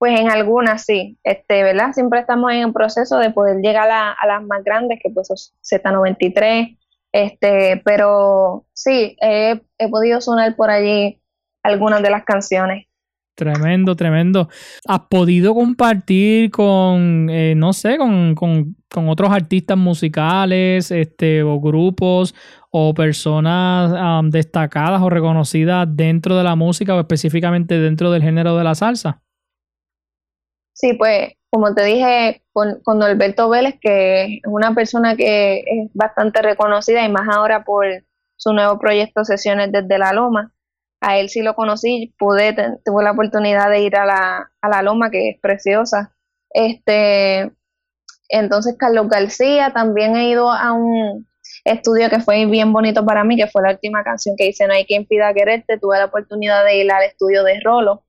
Pues 0.04 0.20
en 0.20 0.30
algunas 0.30 0.84
sí, 0.84 1.18
este, 1.24 1.64
¿verdad? 1.64 1.94
Siempre 1.94 2.20
estamos 2.20 2.52
en 2.52 2.58
el 2.58 2.74
proceso 2.74 3.20
de 3.20 3.32
poder 3.32 3.62
llegar 3.62 3.90
a, 3.90 4.18
las 4.28 4.44
más 4.44 4.62
grandes, 4.62 5.00
que 5.02 5.10
pues 5.10 5.28
son 5.28 5.38
Z93, 5.64 6.78
este, 7.14 7.82
pero 7.86 8.66
sí, 8.74 9.16
he, 9.22 9.62
he 9.78 9.88
podido 9.88 10.20
sonar 10.20 10.58
por 10.58 10.70
allí 10.70 11.22
algunas 11.64 12.04
de 12.04 12.10
las 12.10 12.26
canciones. 12.26 12.88
Tremendo, 13.34 13.96
tremendo. 13.96 14.50
¿Has 14.86 15.00
podido 15.10 15.56
compartir 15.56 16.52
con, 16.52 17.30
eh, 17.30 17.56
no 17.56 17.72
sé, 17.72 17.98
con, 17.98 18.36
con, 18.36 18.76
con, 18.94 19.10
otros 19.10 19.32
artistas 19.32 19.78
musicales, 19.78 20.92
este, 20.92 21.44
o 21.44 21.60
grupos, 21.60 22.36
o 22.72 22.94
personas 22.94 24.24
destacadas 24.32 25.02
o 25.02 25.10
reconocidas 25.10 25.88
dentro 25.90 26.38
de 26.38 26.44
la 26.44 26.56
música, 26.56 26.96
o 26.96 27.00
específicamente 27.00 27.80
dentro 27.80 28.12
del 28.12 28.22
género 28.22 28.58
de 28.58 28.64
la 28.64 28.76
salsa? 28.76 29.22
Sí, 30.74 30.94
pues, 30.94 31.34
como 31.50 31.74
te 31.74 31.84
dije, 31.84 32.44
con, 32.52 32.82
con 32.84 33.00
Norberto 33.00 33.50
Vélez, 33.50 33.76
que 33.80 34.24
es 34.24 34.42
una 34.46 34.74
persona 34.74 35.16
que 35.16 35.60
es 35.60 35.92
bastante 35.94 36.42
reconocida 36.42 37.06
y 37.06 37.12
más 37.12 37.28
ahora 37.30 37.64
por 37.64 37.86
su 38.38 38.54
nuevo 38.54 38.80
proyecto 38.80 39.24
Sesiones 39.24 39.72
desde 39.72 40.00
la 40.00 40.14
Loma 40.14 40.54
a 41.04 41.18
él 41.20 41.30
sí 41.30 41.42
lo 41.42 41.54
conocí, 41.54 42.16
pude, 42.18 42.56
tuve 42.86 43.04
la 43.04 43.12
oportunidad 43.12 43.70
de 43.70 43.82
ir 43.82 43.98
a 43.98 44.06
la, 44.06 44.52
a 44.62 44.70
la 44.70 44.82
Loma, 44.82 45.12
que 45.12 45.32
es 45.32 45.40
preciosa. 45.40 46.16
Este, 46.50 47.52
entonces, 48.34 48.76
Carlos 48.78 49.08
García, 49.10 49.72
también 49.74 50.16
he 50.16 50.30
ido 50.30 50.52
a 50.52 50.74
un 50.74 51.28
estudio 51.66 52.10
que 52.10 52.20
fue 52.20 52.46
bien 52.46 52.74
bonito 52.74 53.06
para 53.06 53.24
mí, 53.24 53.38
que 53.38 53.48
fue 53.48 53.62
la 53.62 53.72
última 53.72 54.04
canción 54.04 54.36
que 54.38 54.48
hice, 54.48 54.68
No 54.68 54.74
hay 54.74 54.86
quien 54.86 55.06
pida 55.06 55.34
quererte. 55.34 55.78
Tuve 55.80 55.98
la 56.00 56.06
oportunidad 56.06 56.66
de 56.66 56.78
ir 56.78 56.92
al 56.92 57.04
estudio 57.04 57.44
de 57.44 57.60
Rolo 57.64 58.04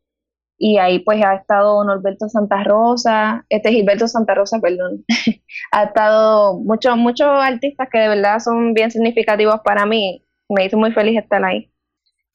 y 0.58 0.78
ahí 0.78 1.00
pues 1.00 1.22
ha 1.24 1.34
estado 1.34 1.84
Norberto 1.84 2.28
Santa 2.28 2.62
Rosa, 2.64 3.44
este 3.48 3.70
Gilberto 3.70 4.08
Santa 4.08 4.34
Rosa, 4.34 4.60
perdón. 4.60 5.04
ha 5.72 5.84
estado 5.84 6.58
muchos 6.60 6.96
muchos 6.96 7.28
artistas 7.28 7.88
que 7.92 7.98
de 7.98 8.08
verdad 8.08 8.38
son 8.38 8.72
bien 8.74 8.90
significativos 8.90 9.60
para 9.64 9.86
mí. 9.86 10.24
Me 10.48 10.64
hizo 10.66 10.78
muy 10.78 10.92
feliz 10.92 11.18
estar 11.18 11.44
ahí. 11.44 11.70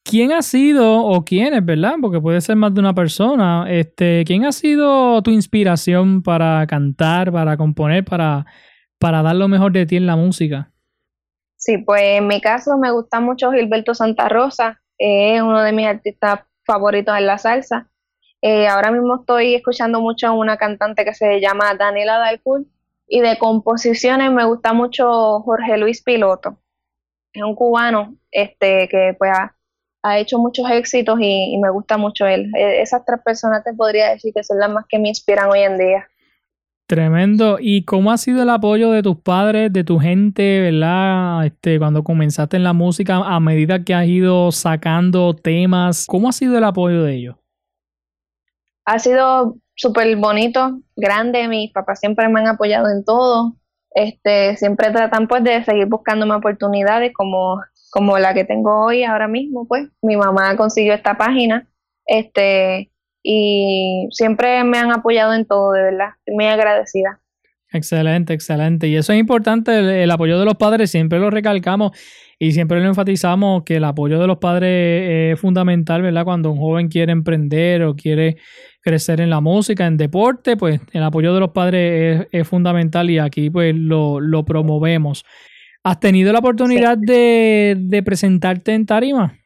¿Quién 0.09 0.31
ha 0.31 0.41
sido 0.41 1.05
o 1.05 1.23
quién 1.23 1.53
es, 1.53 1.63
verdad? 1.63 1.93
Porque 2.01 2.19
puede 2.19 2.41
ser 2.41 2.55
más 2.55 2.73
de 2.73 2.79
una 2.79 2.95
persona. 2.95 3.67
Este, 3.69 4.23
¿quién 4.25 4.43
ha 4.43 4.51
sido 4.51 5.21
tu 5.21 5.29
inspiración 5.29 6.23
para 6.23 6.65
cantar, 6.65 7.31
para 7.31 7.57
componer, 7.57 8.03
para, 8.03 8.47
para 8.97 9.21
dar 9.21 9.35
lo 9.35 9.47
mejor 9.47 9.71
de 9.71 9.85
ti 9.85 9.97
en 9.97 10.07
la 10.07 10.15
música? 10.15 10.71
Sí, 11.57 11.77
pues 11.77 12.01
en 12.01 12.25
mi 12.25 12.41
caso 12.41 12.75
me 12.79 12.89
gusta 12.89 13.19
mucho 13.19 13.51
Gilberto 13.51 13.93
Santa 13.93 14.29
Rosa, 14.29 14.81
es 14.97 15.43
uno 15.43 15.61
de 15.61 15.73
mis 15.73 15.85
artistas 15.85 16.39
favoritos 16.65 17.15
en 17.15 17.27
la 17.27 17.37
salsa. 17.37 17.91
Eh, 18.41 18.67
ahora 18.67 18.89
mismo 18.89 19.19
estoy 19.19 19.53
escuchando 19.53 20.01
mucho 20.01 20.25
a 20.25 20.31
una 20.31 20.57
cantante 20.57 21.05
que 21.05 21.13
se 21.13 21.39
llama 21.39 21.75
Daniela 21.75 22.17
Dalcourt 22.17 22.65
y 23.07 23.19
de 23.19 23.37
composiciones 23.37 24.31
me 24.31 24.45
gusta 24.45 24.73
mucho 24.73 25.41
Jorge 25.41 25.77
Luis 25.77 26.01
Piloto. 26.01 26.57
Es 27.31 27.43
un 27.43 27.53
cubano 27.53 28.15
este 28.31 28.87
que 28.87 29.15
pues 29.19 29.31
ha, 29.31 29.55
ha 30.03 30.17
hecho 30.17 30.37
muchos 30.39 30.69
éxitos 30.69 31.19
y, 31.21 31.57
me 31.61 31.69
gusta 31.69 31.97
mucho 31.97 32.25
él. 32.25 32.51
E, 32.55 32.81
esas 32.81 33.05
tres 33.05 33.19
personas 33.23 33.63
te 33.63 33.73
podría 33.73 34.11
decir 34.11 34.33
que 34.33 34.43
son 34.43 34.59
las 34.59 34.71
más 34.71 34.85
que 34.87 34.99
me 34.99 35.09
inspiran 35.09 35.49
hoy 35.49 35.59
en 35.59 35.77
día. 35.77 36.07
Tremendo. 36.87 37.57
¿Y 37.59 37.83
cómo 37.83 38.11
ha 38.11 38.17
sido 38.17 38.41
el 38.41 38.49
apoyo 38.49 38.89
de 38.89 39.03
tus 39.03 39.17
padres, 39.17 39.71
de 39.71 39.83
tu 39.83 39.99
gente, 39.99 40.59
verdad? 40.59 41.45
Este, 41.45 41.77
cuando 41.77 42.03
comenzaste 42.03 42.57
en 42.57 42.63
la 42.63 42.73
música, 42.73 43.17
a 43.17 43.39
medida 43.39 43.83
que 43.83 43.93
has 43.93 44.07
ido 44.07 44.51
sacando 44.51 45.35
temas, 45.35 46.07
¿cómo 46.07 46.29
ha 46.29 46.31
sido 46.31 46.57
el 46.57 46.63
apoyo 46.63 47.03
de 47.03 47.13
ellos? 47.13 47.35
Ha 48.85 48.97
sido 48.97 49.57
súper 49.75 50.15
bonito, 50.17 50.79
grande. 50.95 51.47
Mis 51.47 51.71
papás 51.71 51.99
siempre 51.99 52.27
me 52.27 52.39
han 52.39 52.47
apoyado 52.47 52.89
en 52.89 53.05
todo. 53.05 53.58
Este, 53.91 54.55
siempre 54.57 54.91
tratan 54.91 55.27
pues 55.27 55.43
de 55.43 55.63
seguir 55.63 55.87
buscándome 55.87 56.35
oportunidades 56.35 57.11
como 57.13 57.59
como 57.89 58.17
la 58.19 58.33
que 58.33 58.45
tengo 58.45 58.85
hoy 58.85 59.03
ahora 59.03 59.27
mismo, 59.27 59.67
pues 59.67 59.89
mi 60.01 60.15
mamá 60.15 60.55
consiguió 60.55 60.93
esta 60.93 61.17
página, 61.17 61.67
este, 62.05 62.91
y 63.23 64.07
siempre 64.11 64.63
me 64.63 64.77
han 64.77 64.91
apoyado 64.91 65.33
en 65.33 65.45
todo, 65.45 65.71
de 65.73 65.83
verdad, 65.83 66.09
estoy 66.19 66.35
muy 66.35 66.45
agradecida. 66.45 67.19
Excelente, 67.71 68.33
excelente. 68.33 68.87
Y 68.87 68.95
eso 68.95 69.13
es 69.13 69.19
importante, 69.19 70.03
el, 70.03 70.09
apoyo 70.11 70.39
de 70.39 70.45
los 70.45 70.55
padres, 70.55 70.89
siempre 70.89 71.19
lo 71.19 71.29
recalcamos 71.29 71.91
y 72.39 72.51
siempre 72.51 72.79
lo 72.79 72.87
enfatizamos 72.87 73.63
que 73.63 73.75
el 73.75 73.83
apoyo 73.83 74.19
de 74.19 74.25
los 74.25 74.37
padres 74.37 75.33
es 75.33 75.39
fundamental, 75.39 76.01
¿verdad? 76.01 76.23
Cuando 76.23 76.51
un 76.51 76.57
joven 76.57 76.87
quiere 76.87 77.11
emprender 77.11 77.83
o 77.83 77.95
quiere 77.95 78.37
crecer 78.81 79.21
en 79.21 79.29
la 79.29 79.39
música, 79.39 79.85
en 79.85 79.97
deporte, 79.97 80.57
pues 80.57 80.81
el 80.93 81.03
apoyo 81.03 81.33
de 81.33 81.39
los 81.39 81.51
padres 81.51 82.27
es, 82.31 82.47
fundamental 82.47 83.09
y 83.11 83.19
aquí 83.19 83.51
pues 83.51 83.75
lo, 83.75 84.19
lo 84.19 84.43
promovemos. 84.45 85.23
¿Has 85.83 85.99
tenido 85.99 86.33
la 86.33 86.39
oportunidad 86.39 86.97
de, 86.97 88.01
presentarte 88.03 88.73
en 88.73 88.85
tarima? 88.85 89.37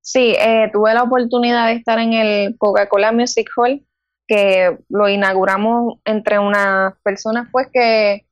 Sí, 0.00 0.34
eh, 0.38 0.68
tuve 0.72 0.92
la 0.92 1.02
oportunidad 1.02 1.68
de 1.68 1.74
estar 1.74 1.98
en 1.98 2.12
el 2.12 2.58
Coca-Cola 2.58 3.12
Music 3.12 3.48
Hall, 3.56 3.82
que 4.26 4.78
lo 4.88 5.08
inauguramos 5.08 5.98
entre 6.04 6.38
unas 6.38 6.94
personas 7.02 7.48
pues 7.52 7.68
que 7.72 8.26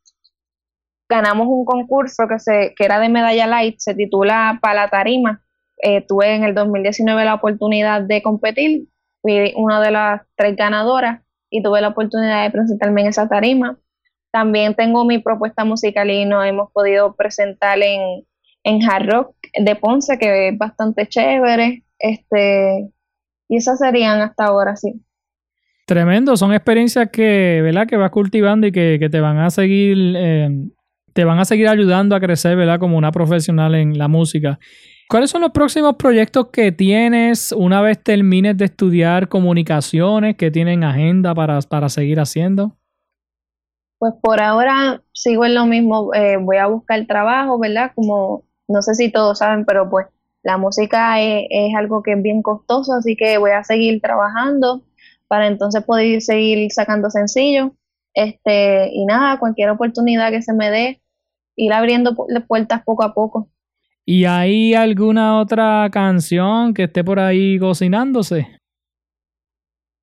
ganamos 1.09 1.47
un 1.49 1.65
concurso 1.65 2.27
que, 2.27 2.39
se, 2.39 2.75
que 2.75 2.85
era 2.85 2.99
de 2.99 3.09
medalla 3.11 3.47
light, 3.47 3.77
se 3.79 3.95
titula 3.95 4.59
Para 4.63 4.75
la 4.75 4.89
Tarima. 4.89 5.43
Eh, 5.83 6.01
tuve 6.07 6.35
en 6.35 6.45
el 6.45 6.55
2019 6.55 7.25
la 7.25 7.35
oportunidad 7.35 8.03
de 8.03 8.23
competir, 8.23 8.87
fui 9.21 9.53
una 9.57 9.81
de 9.81 9.91
las 9.91 10.23
tres 10.37 10.57
ganadoras 10.57 11.23
y 11.51 11.63
tuve 11.63 11.81
la 11.81 11.89
oportunidad 11.89 12.45
de 12.45 12.51
presentarme 12.51 13.03
en 13.03 13.09
esa 13.09 13.29
tarima. 13.29 13.79
También 14.31 14.75
tengo 14.75 15.05
mi 15.05 15.19
propuesta 15.19 15.65
musical 15.65 16.11
y 16.11 16.25
nos 16.25 16.47
hemos 16.47 16.73
podido 16.73 17.15
presentar 17.15 17.79
en, 17.83 18.25
en 18.65 18.83
Hard 18.89 19.11
Rock 19.11 19.37
de 19.53 19.77
Ponce, 19.77 20.19
que 20.19 20.49
es 20.49 20.59
bastante 20.59 21.07
chévere. 21.07 21.85
Este, 21.99 22.91
y 23.49 23.57
esas 23.57 23.79
serían 23.79 24.23
hasta 24.23 24.47
ahora, 24.47 24.77
sí. 24.77 25.05
Tremendo, 25.87 26.37
son 26.37 26.53
experiencias 26.53 27.11
que, 27.11 27.61
¿verdad? 27.63 27.87
que 27.87 27.97
vas 27.97 28.11
cultivando 28.11 28.67
y 28.67 28.73
que, 28.73 29.09
te 29.11 29.21
van 29.21 29.39
a 29.39 29.51
seguir, 29.51 30.15
eh, 30.17 30.49
te 31.13 31.25
van 31.25 31.39
a 31.39 31.45
seguir 31.45 31.69
ayudando 31.69 32.15
a 32.15 32.21
crecer, 32.21 32.57
¿verdad? 32.57 32.79
Como 32.79 32.97
una 32.97 33.11
profesional 33.11 33.75
en 33.75 33.99
la 33.99 34.09
música. 34.09 34.59
¿Cuáles 35.09 35.31
son 35.31 35.43
los 35.43 35.51
próximos 35.51 35.97
proyectos 35.97 36.49
que 36.53 36.73
tienes 36.73 37.53
una 37.53 37.83
vez 37.83 38.03
termines 38.03 38.57
de 38.57 38.65
estudiar 38.67 39.29
comunicaciones 39.29 40.37
que 40.37 40.51
tienen 40.51 40.85
agenda 40.85 41.35
para, 41.35 41.61
para 41.63 41.89
seguir 41.89 42.21
haciendo? 42.21 42.77
Pues 43.99 44.15
por 44.23 44.41
ahora 44.41 45.03
sigo 45.13 45.45
en 45.45 45.55
lo 45.55 45.67
mismo, 45.67 46.15
eh, 46.15 46.37
voy 46.37 46.57
a 46.57 46.67
buscar 46.67 47.07
trabajo, 47.07 47.59
¿verdad? 47.59 47.93
Como 47.95 48.45
no 48.69 48.83
sé 48.83 48.95
si 48.95 49.13
todos 49.13 49.39
saben, 49.39 49.65
pero 49.65 49.91
pues 49.91 50.07
la 50.43 50.57
música 50.59 51.21
es, 51.21 51.75
algo 51.77 52.03
que 52.03 52.13
es 52.13 52.23
bien 52.23 52.43
costoso, 52.43 52.95
así 52.95 53.17
que 53.17 53.39
voy 53.39 53.53
a 53.53 53.63
seguir 53.63 54.01
trabajando 54.01 54.83
para 55.33 55.47
entonces 55.47 55.83
poder 55.83 56.21
seguir 56.21 56.71
sacando 56.71 57.09
sencillos. 57.09 57.71
Este, 58.13 58.91
y 58.93 59.07
nada, 59.07 59.39
cualquier 59.39 59.71
oportunidad 59.71 60.31
que 60.31 60.43
se 60.43 60.53
me 60.53 60.71
dé, 60.71 61.01
ir 61.57 61.73
abriendo 61.73 62.15
puertas 62.47 62.83
poco 62.85 63.03
a 63.03 63.15
poco. 63.15 63.49
¿Y 64.05 64.27
hay 64.27 64.75
alguna 64.75 65.41
otra 65.41 65.89
canción 65.91 66.75
que 66.75 66.83
esté 66.83 67.03
por 67.03 67.19
ahí 67.19 67.59
cocinándose? 67.59 68.47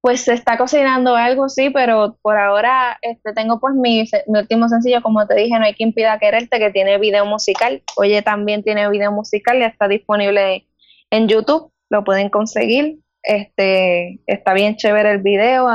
Pues 0.02 0.22
se 0.22 0.34
está 0.34 0.58
cocinando 0.58 1.16
algo, 1.16 1.48
sí, 1.48 1.70
pero 1.70 2.18
por 2.24 2.36
ahora 2.36 2.98
este, 3.04 3.32
tengo 3.34 3.60
pues 3.60 3.76
mi, 3.76 4.06
mi 4.26 4.40
último 4.40 4.68
sencillo, 4.68 5.04
como 5.04 5.28
te 5.28 5.36
dije, 5.36 5.60
No 5.60 5.66
hay 5.66 5.76
quien 5.76 5.94
pida 5.94 6.18
quererte, 6.18 6.58
que 6.58 6.72
tiene 6.72 6.98
video 6.98 7.28
musical. 7.28 7.84
Oye, 7.98 8.24
también 8.24 8.64
tiene 8.64 8.90
video 8.90 9.12
musical, 9.12 9.60
ya 9.60 9.68
está 9.68 9.88
disponible 9.88 10.66
en 11.12 11.28
YouTube, 11.28 11.72
lo 11.92 12.04
pueden 12.04 12.30
conseguir. 12.30 12.98
Este, 13.24 14.20
está 14.28 14.54
bien 14.54 14.76
chévere 14.76 15.12
el 15.12 15.22
video. 15.22 15.68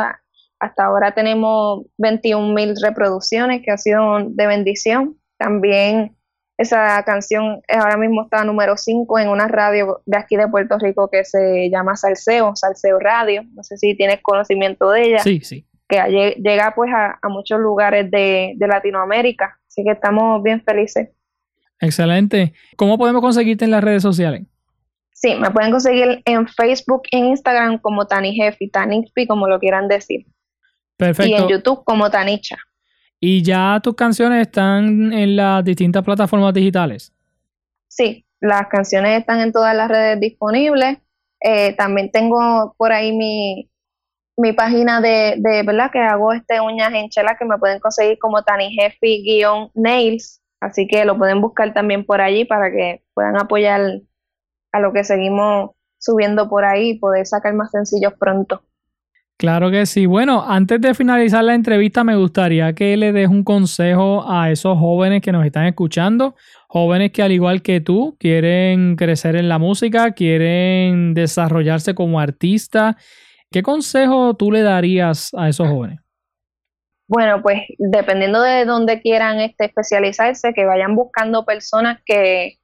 Hasta 0.59 0.85
ahora 0.85 1.13
tenemos 1.13 1.85
21 1.99 2.55
mil 2.55 2.75
reproducciones, 2.81 3.63
que 3.63 3.71
ha 3.71 3.79
sido 3.79 4.19
de 4.29 4.47
bendición. 4.47 5.17
También 5.37 6.17
esa 6.57 7.03
canción 7.03 7.61
ahora 7.69 7.97
mismo 7.97 8.23
está 8.23 8.45
número 8.45 8.77
5 8.77 9.19
en 9.19 9.29
una 9.29 9.49
radio 9.49 10.03
de 10.07 10.17
aquí 10.17 10.37
de 10.37 10.49
Puerto 10.49 10.79
Rico 10.79 11.11
que 11.11 11.25
se 11.25 11.69
llama 11.69 11.97
Salseo, 11.97 12.55
Salseo 12.55 12.99
Radio. 13.01 13.43
No 13.55 13.65
sé 13.65 13.77
si 13.77 13.97
tienes 13.97 14.21
conocimiento 14.23 14.91
de 14.91 15.03
ella. 15.03 15.19
Sí, 15.19 15.41
sí. 15.41 15.67
Que 15.89 16.37
llega 16.39 16.73
pues 16.75 16.91
a, 16.95 17.19
muchos 17.29 17.59
lugares 17.61 18.11
de, 18.11 18.55
Latinoamérica. 18.59 19.59
Así 19.69 19.83
que 19.85 19.91
estamos 19.91 20.43
bien 20.43 20.63
felices. 20.63 21.11
Excelente. 21.81 22.55
¿Cómo 22.77 22.97
podemos 22.97 23.21
conseguirte 23.21 23.65
en 23.65 23.73
las 23.73 23.83
redes 23.83 24.03
sociales? 24.03 24.43
Sí, 25.25 25.35
me 25.37 25.51
pueden 25.51 25.71
conseguir 25.71 26.21
en 26.27 26.47
Facebook, 26.47 27.05
en 27.11 27.25
Instagram 27.29 27.79
como 27.79 28.07
Tani 28.07 28.35
Jefi, 28.35 28.69
Tanixpi, 28.69 29.27
como 29.27 29.49
lo 29.49 29.59
quieran 29.59 29.89
decir. 29.89 30.27
Perfecto. 30.99 31.31
Y 31.31 31.35
en 31.35 31.49
YouTube 31.49 31.83
como 31.83 32.11
Tanicha. 32.11 32.59
¿Y 33.19 33.43
ya 33.43 33.81
tus 33.83 33.95
canciones 33.95 34.43
están 34.43 35.15
en 35.15 35.35
las 35.35 35.65
distintas 35.65 36.05
plataformas 36.05 36.53
digitales? 36.53 37.11
Sí, 37.89 38.27
las 38.39 38.67
canciones 38.67 39.19
están 39.19 39.41
en 39.41 39.51
todas 39.51 39.75
las 39.75 39.89
redes 39.89 40.21
disponibles. 40.21 40.99
Eh, 41.41 41.73
también 41.73 42.11
tengo 42.11 42.75
por 42.77 42.93
ahí 42.93 43.17
mi, 43.17 43.71
mi 44.37 44.53
página 44.53 45.01
de, 45.01 45.37
de, 45.39 45.63
¿verdad? 45.63 45.91
Que 45.91 46.01
hago 46.01 46.35
este 46.35 46.61
uñas 46.61 46.93
en 46.93 47.09
chela 47.09 47.35
que 47.39 47.47
me 47.47 47.57
pueden 47.57 47.81
conseguir 47.81 48.19
como 48.19 48.43
Tani 48.43 48.77
nails 49.73 50.43
Así 50.61 50.87
que 50.87 51.07
lo 51.07 51.17
pueden 51.17 51.41
buscar 51.41 51.73
también 51.73 52.05
por 52.05 52.21
allí 52.21 52.45
para 52.45 52.71
que 52.71 53.03
puedan 53.15 53.39
apoyar 53.39 54.03
a 54.75 54.81
lo 54.81 54.93
que 54.93 55.05
seguimos 55.05 55.71
subiendo 55.99 56.49
por 56.49 56.65
ahí 56.65 56.91
y 56.91 56.99
poder 56.99 57.27
sacar 57.27 57.55
más 57.55 57.71
sencillos 57.71 58.13
pronto. 58.19 58.63
Claro 59.37 59.71
que 59.71 59.87
sí. 59.87 60.07
Bueno, 60.07 60.45
antes 60.47 60.81
de 60.81 60.95
finalizar 60.95 61.45
la 61.45 61.55
entrevista, 61.55 62.03
me 62.03 62.17
gustaría 62.17 62.73
que 62.73 62.97
le 62.97 63.13
des 63.13 63.29
un 63.29 63.45
consejo 63.45 64.29
a 64.29 64.51
esos 64.51 64.77
jóvenes 64.79 65.23
que 65.23 65.33
nos 65.33 65.47
están 65.47 65.67
escuchando, 65.67 66.35
jóvenes 66.69 67.13
que 67.13 67.23
al 67.23 67.33
igual 67.33 67.63
que 67.63 67.81
tú 67.81 68.17
quieren 68.19 68.97
crecer 68.97 69.37
en 69.37 69.49
la 69.49 69.59
música, 69.59 70.13
quieren 70.13 71.15
desarrollarse 71.15 71.95
como 71.95 72.19
artista. 72.19 72.97
¿Qué 73.51 73.63
consejo 73.63 74.35
tú 74.35 74.51
le 74.51 74.63
darías 74.63 75.33
a 75.35 75.49
esos 75.49 75.69
jóvenes? 75.69 76.01
Bueno, 77.07 77.43
pues 77.43 77.63
dependiendo 77.79 78.43
de 78.43 78.65
dónde 78.65 79.01
quieran 79.01 79.39
este, 79.39 79.67
especializarse, 79.67 80.53
que 80.53 80.65
vayan 80.65 80.97
buscando 80.97 81.45
personas 81.45 82.01
que, 82.05 82.59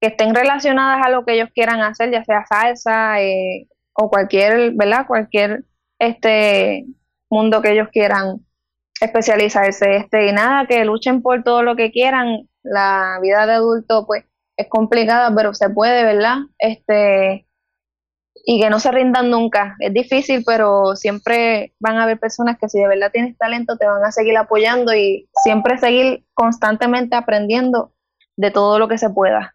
que 0.00 0.08
estén 0.08 0.34
relacionadas 0.34 1.06
a 1.06 1.10
lo 1.10 1.24
que 1.24 1.34
ellos 1.34 1.50
quieran 1.54 1.80
hacer, 1.80 2.10
ya 2.10 2.24
sea 2.24 2.44
salsa 2.46 3.20
eh, 3.20 3.68
o 3.92 4.08
cualquier, 4.08 4.72
¿verdad? 4.72 5.06
Cualquier 5.06 5.64
este 5.98 6.86
mundo 7.28 7.60
que 7.60 7.72
ellos 7.72 7.88
quieran 7.92 8.40
especializarse. 9.00 9.96
Este, 9.96 10.28
y 10.28 10.32
nada, 10.32 10.66
que 10.66 10.84
luchen 10.84 11.22
por 11.22 11.42
todo 11.42 11.62
lo 11.62 11.76
que 11.76 11.90
quieran. 11.90 12.48
La 12.62 13.18
vida 13.22 13.46
de 13.46 13.52
adulto, 13.54 14.06
pues, 14.06 14.24
es 14.56 14.68
complicada, 14.68 15.34
pero 15.34 15.54
se 15.54 15.70
puede, 15.70 16.04
¿verdad? 16.04 16.38
Este, 16.58 17.46
y 18.44 18.60
que 18.60 18.70
no 18.70 18.80
se 18.80 18.92
rindan 18.92 19.30
nunca. 19.30 19.76
Es 19.80 19.92
difícil, 19.92 20.42
pero 20.44 20.96
siempre 20.96 21.74
van 21.78 21.96
a 21.96 22.04
haber 22.04 22.18
personas 22.18 22.58
que 22.58 22.68
si 22.68 22.78
de 22.78 22.88
verdad 22.88 23.10
tienes 23.12 23.36
talento 23.38 23.76
te 23.76 23.86
van 23.86 24.04
a 24.04 24.12
seguir 24.12 24.36
apoyando 24.36 24.94
y 24.94 25.28
siempre 25.42 25.78
seguir 25.78 26.24
constantemente 26.34 27.16
aprendiendo 27.16 27.92
de 28.36 28.50
todo 28.50 28.78
lo 28.78 28.88
que 28.88 28.98
se 28.98 29.10
pueda. 29.10 29.54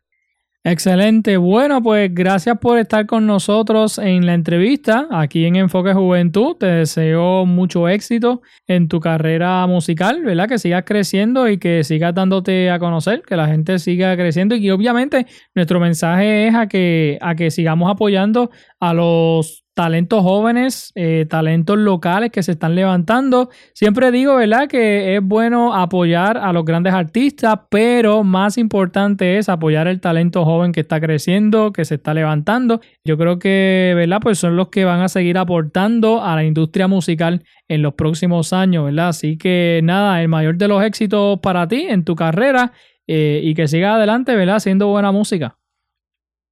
Excelente. 0.68 1.38
Bueno, 1.38 1.84
pues 1.84 2.12
gracias 2.12 2.58
por 2.58 2.80
estar 2.80 3.06
con 3.06 3.28
nosotros 3.28 4.00
en 4.00 4.26
la 4.26 4.34
entrevista 4.34 5.08
aquí 5.12 5.46
en 5.46 5.58
Enfoque 5.58 5.94
Juventud. 5.94 6.56
Te 6.56 6.66
deseo 6.66 7.46
mucho 7.46 7.88
éxito 7.88 8.42
en 8.66 8.88
tu 8.88 9.00
carrera 9.00 9.68
musical, 9.68 10.24
¿verdad? 10.24 10.50
Que 10.50 10.58
sigas 10.58 10.82
creciendo 10.84 11.48
y 11.48 11.60
que 11.60 11.84
sigas 11.84 12.16
dándote 12.16 12.72
a 12.72 12.80
conocer, 12.80 13.22
que 13.22 13.36
la 13.36 13.46
gente 13.46 13.78
siga 13.78 14.16
creciendo 14.16 14.56
y 14.56 14.62
que 14.64 14.72
obviamente 14.72 15.28
nuestro 15.54 15.80
mensaje 15.80 16.48
es 16.48 16.56
a 16.56 16.66
que, 16.66 17.20
a 17.22 17.36
que 17.36 17.52
sigamos 17.52 17.92
apoyando 17.92 18.50
a 18.90 18.94
los 18.94 19.66
talentos 19.74 20.22
jóvenes, 20.22 20.92
eh, 20.96 21.26
talentos 21.30 21.78
locales 21.78 22.32
que 22.32 22.44
se 22.44 22.54
están 22.54 22.76
levantando. 22.76 23.50
Siempre 23.74 24.12
digo, 24.12 24.36
¿verdad? 24.36 24.68
Que 24.68 25.16
es 25.16 25.22
bueno 25.24 25.76
apoyar 25.76 26.38
a 26.38 26.54
los 26.54 26.64
grandes 26.64 26.94
artistas, 26.94 27.60
pero 27.70 28.24
más 28.24 28.58
importante 28.58 29.38
es 29.38 29.50
apoyar 29.50 29.88
el 29.88 30.00
talento 30.00 30.46
joven 30.46 30.72
que 30.72 30.82
está 30.82 31.02
creciendo, 31.02 31.74
que 31.74 31.84
se 31.84 31.96
está 31.96 32.14
levantando. 32.14 32.80
Yo 33.04 33.18
creo 33.18 33.38
que, 33.38 33.94
¿verdad? 33.96 34.20
Pues 34.22 34.38
son 34.38 34.56
los 34.56 34.70
que 34.70 34.86
van 34.86 35.02
a 35.02 35.10
seguir 35.10 35.38
aportando 35.38 36.24
a 36.24 36.36
la 36.36 36.46
industria 36.46 36.88
musical 36.88 37.44
en 37.68 37.82
los 37.82 37.96
próximos 37.96 38.54
años, 38.54 38.86
¿verdad? 38.86 39.10
Así 39.10 39.38
que 39.38 39.82
nada, 39.84 40.22
el 40.22 40.30
mayor 40.30 40.58
de 40.58 40.68
los 40.68 40.84
éxitos 40.84 41.40
para 41.40 41.68
ti 41.68 41.88
en 41.90 42.06
tu 42.06 42.16
carrera 42.16 42.72
eh, 43.08 43.42
y 43.44 43.56
que 43.56 43.68
siga 43.68 43.96
adelante, 43.96 44.36
¿verdad? 44.36 44.56
Haciendo 44.56 44.88
buena 44.88 45.12
música. 45.12 45.58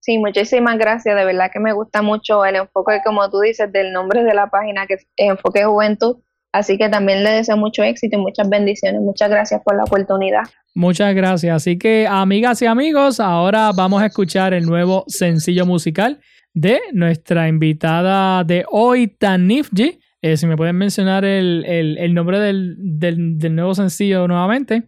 Sí, 0.03 0.17
muchísimas 0.17 0.77
gracias. 0.77 1.15
De 1.15 1.23
verdad 1.23 1.49
que 1.49 1.61
me 1.61 1.71
gusta 1.71 2.01
mucho 2.01 2.43
el 2.43 2.57
enfoque, 2.57 2.99
como 3.05 3.29
tú 3.29 3.39
dices, 3.39 3.71
del 3.71 3.93
nombre 3.93 4.25
de 4.25 4.33
la 4.33 4.47
página, 4.47 4.85
que 4.85 4.95
es 4.95 5.07
Enfoque 5.15 5.63
Juventud. 5.63 6.17
Así 6.51 6.77
que 6.77 6.89
también 6.89 7.23
le 7.23 7.29
deseo 7.29 7.55
mucho 7.55 7.83
éxito 7.83 8.17
y 8.17 8.21
muchas 8.21 8.49
bendiciones. 8.49 8.99
Muchas 8.99 9.29
gracias 9.29 9.61
por 9.63 9.77
la 9.77 9.85
oportunidad. 9.85 10.41
Muchas 10.75 11.15
gracias. 11.15 11.55
Así 11.55 11.77
que, 11.77 12.05
amigas 12.05 12.61
y 12.61 12.65
amigos, 12.65 13.21
ahora 13.21 13.71
vamos 13.73 14.01
a 14.01 14.07
escuchar 14.07 14.53
el 14.53 14.65
nuevo 14.65 15.05
sencillo 15.07 15.65
musical 15.65 16.19
de 16.53 16.81
nuestra 16.91 17.47
invitada 17.47 18.43
de 18.43 18.65
hoy, 18.69 19.07
Tanifji. 19.07 20.01
Eh, 20.21 20.35
si 20.35 20.47
me 20.47 20.57
pueden 20.57 20.75
mencionar 20.75 21.23
el, 21.23 22.13
nombre 22.13 22.41
del, 22.41 22.75
del 22.77 23.55
nuevo 23.55 23.73
sencillo 23.73 24.27
nuevamente. 24.27 24.83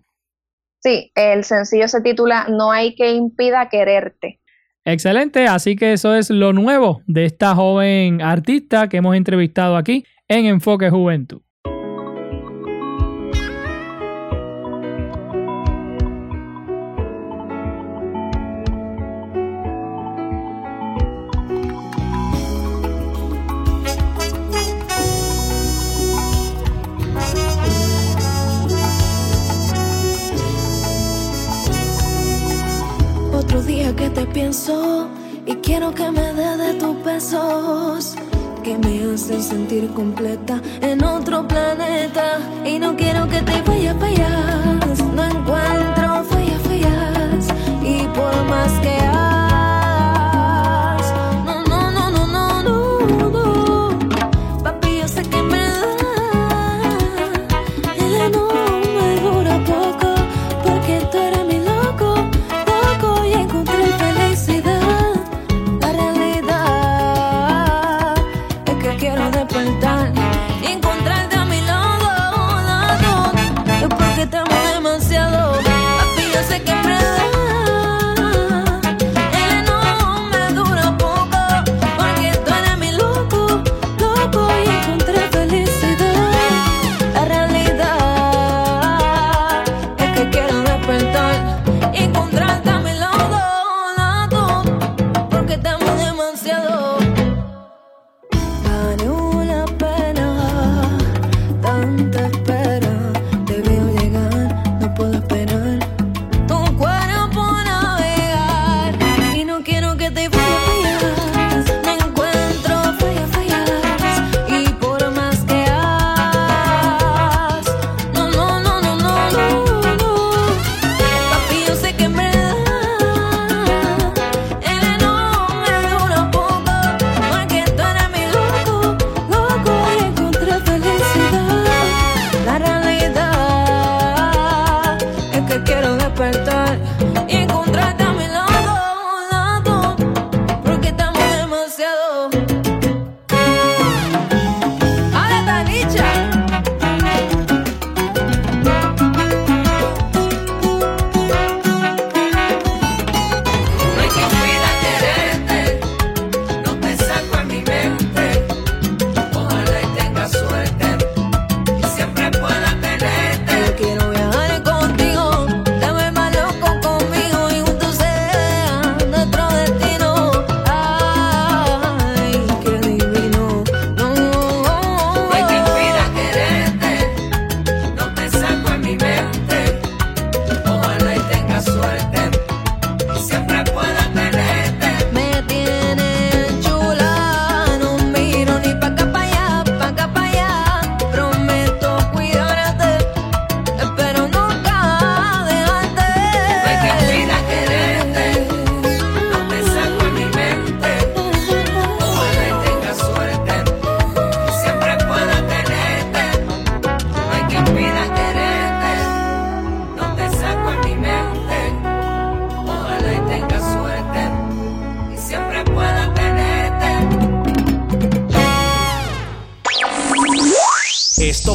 Sí, 0.84 1.10
el 1.15 1.45
sencillo 1.45 1.88
se 1.88 2.01
titula 2.01 2.47
No 2.49 2.73
hay 2.73 2.95
que 2.95 3.13
impida 3.13 3.69
quererte. 3.69 4.41
Excelente, 4.86 5.48
así 5.48 5.76
que 5.76 5.93
eso 5.93 6.13
es 6.13 6.30
lo 6.30 6.54
nuevo 6.54 7.02
de 7.08 7.26
esta 7.26 7.56
joven 7.56 8.21
artista 8.21 8.88
que 8.88 8.98
hemos 8.98 9.15
entrevistado 9.15 9.78
aquí 9.78 10.06
en 10.28 10.45
Enfoque 10.45 10.91
Juventud. 10.91 11.41
Sentir 39.55 39.87
completa 39.93 40.61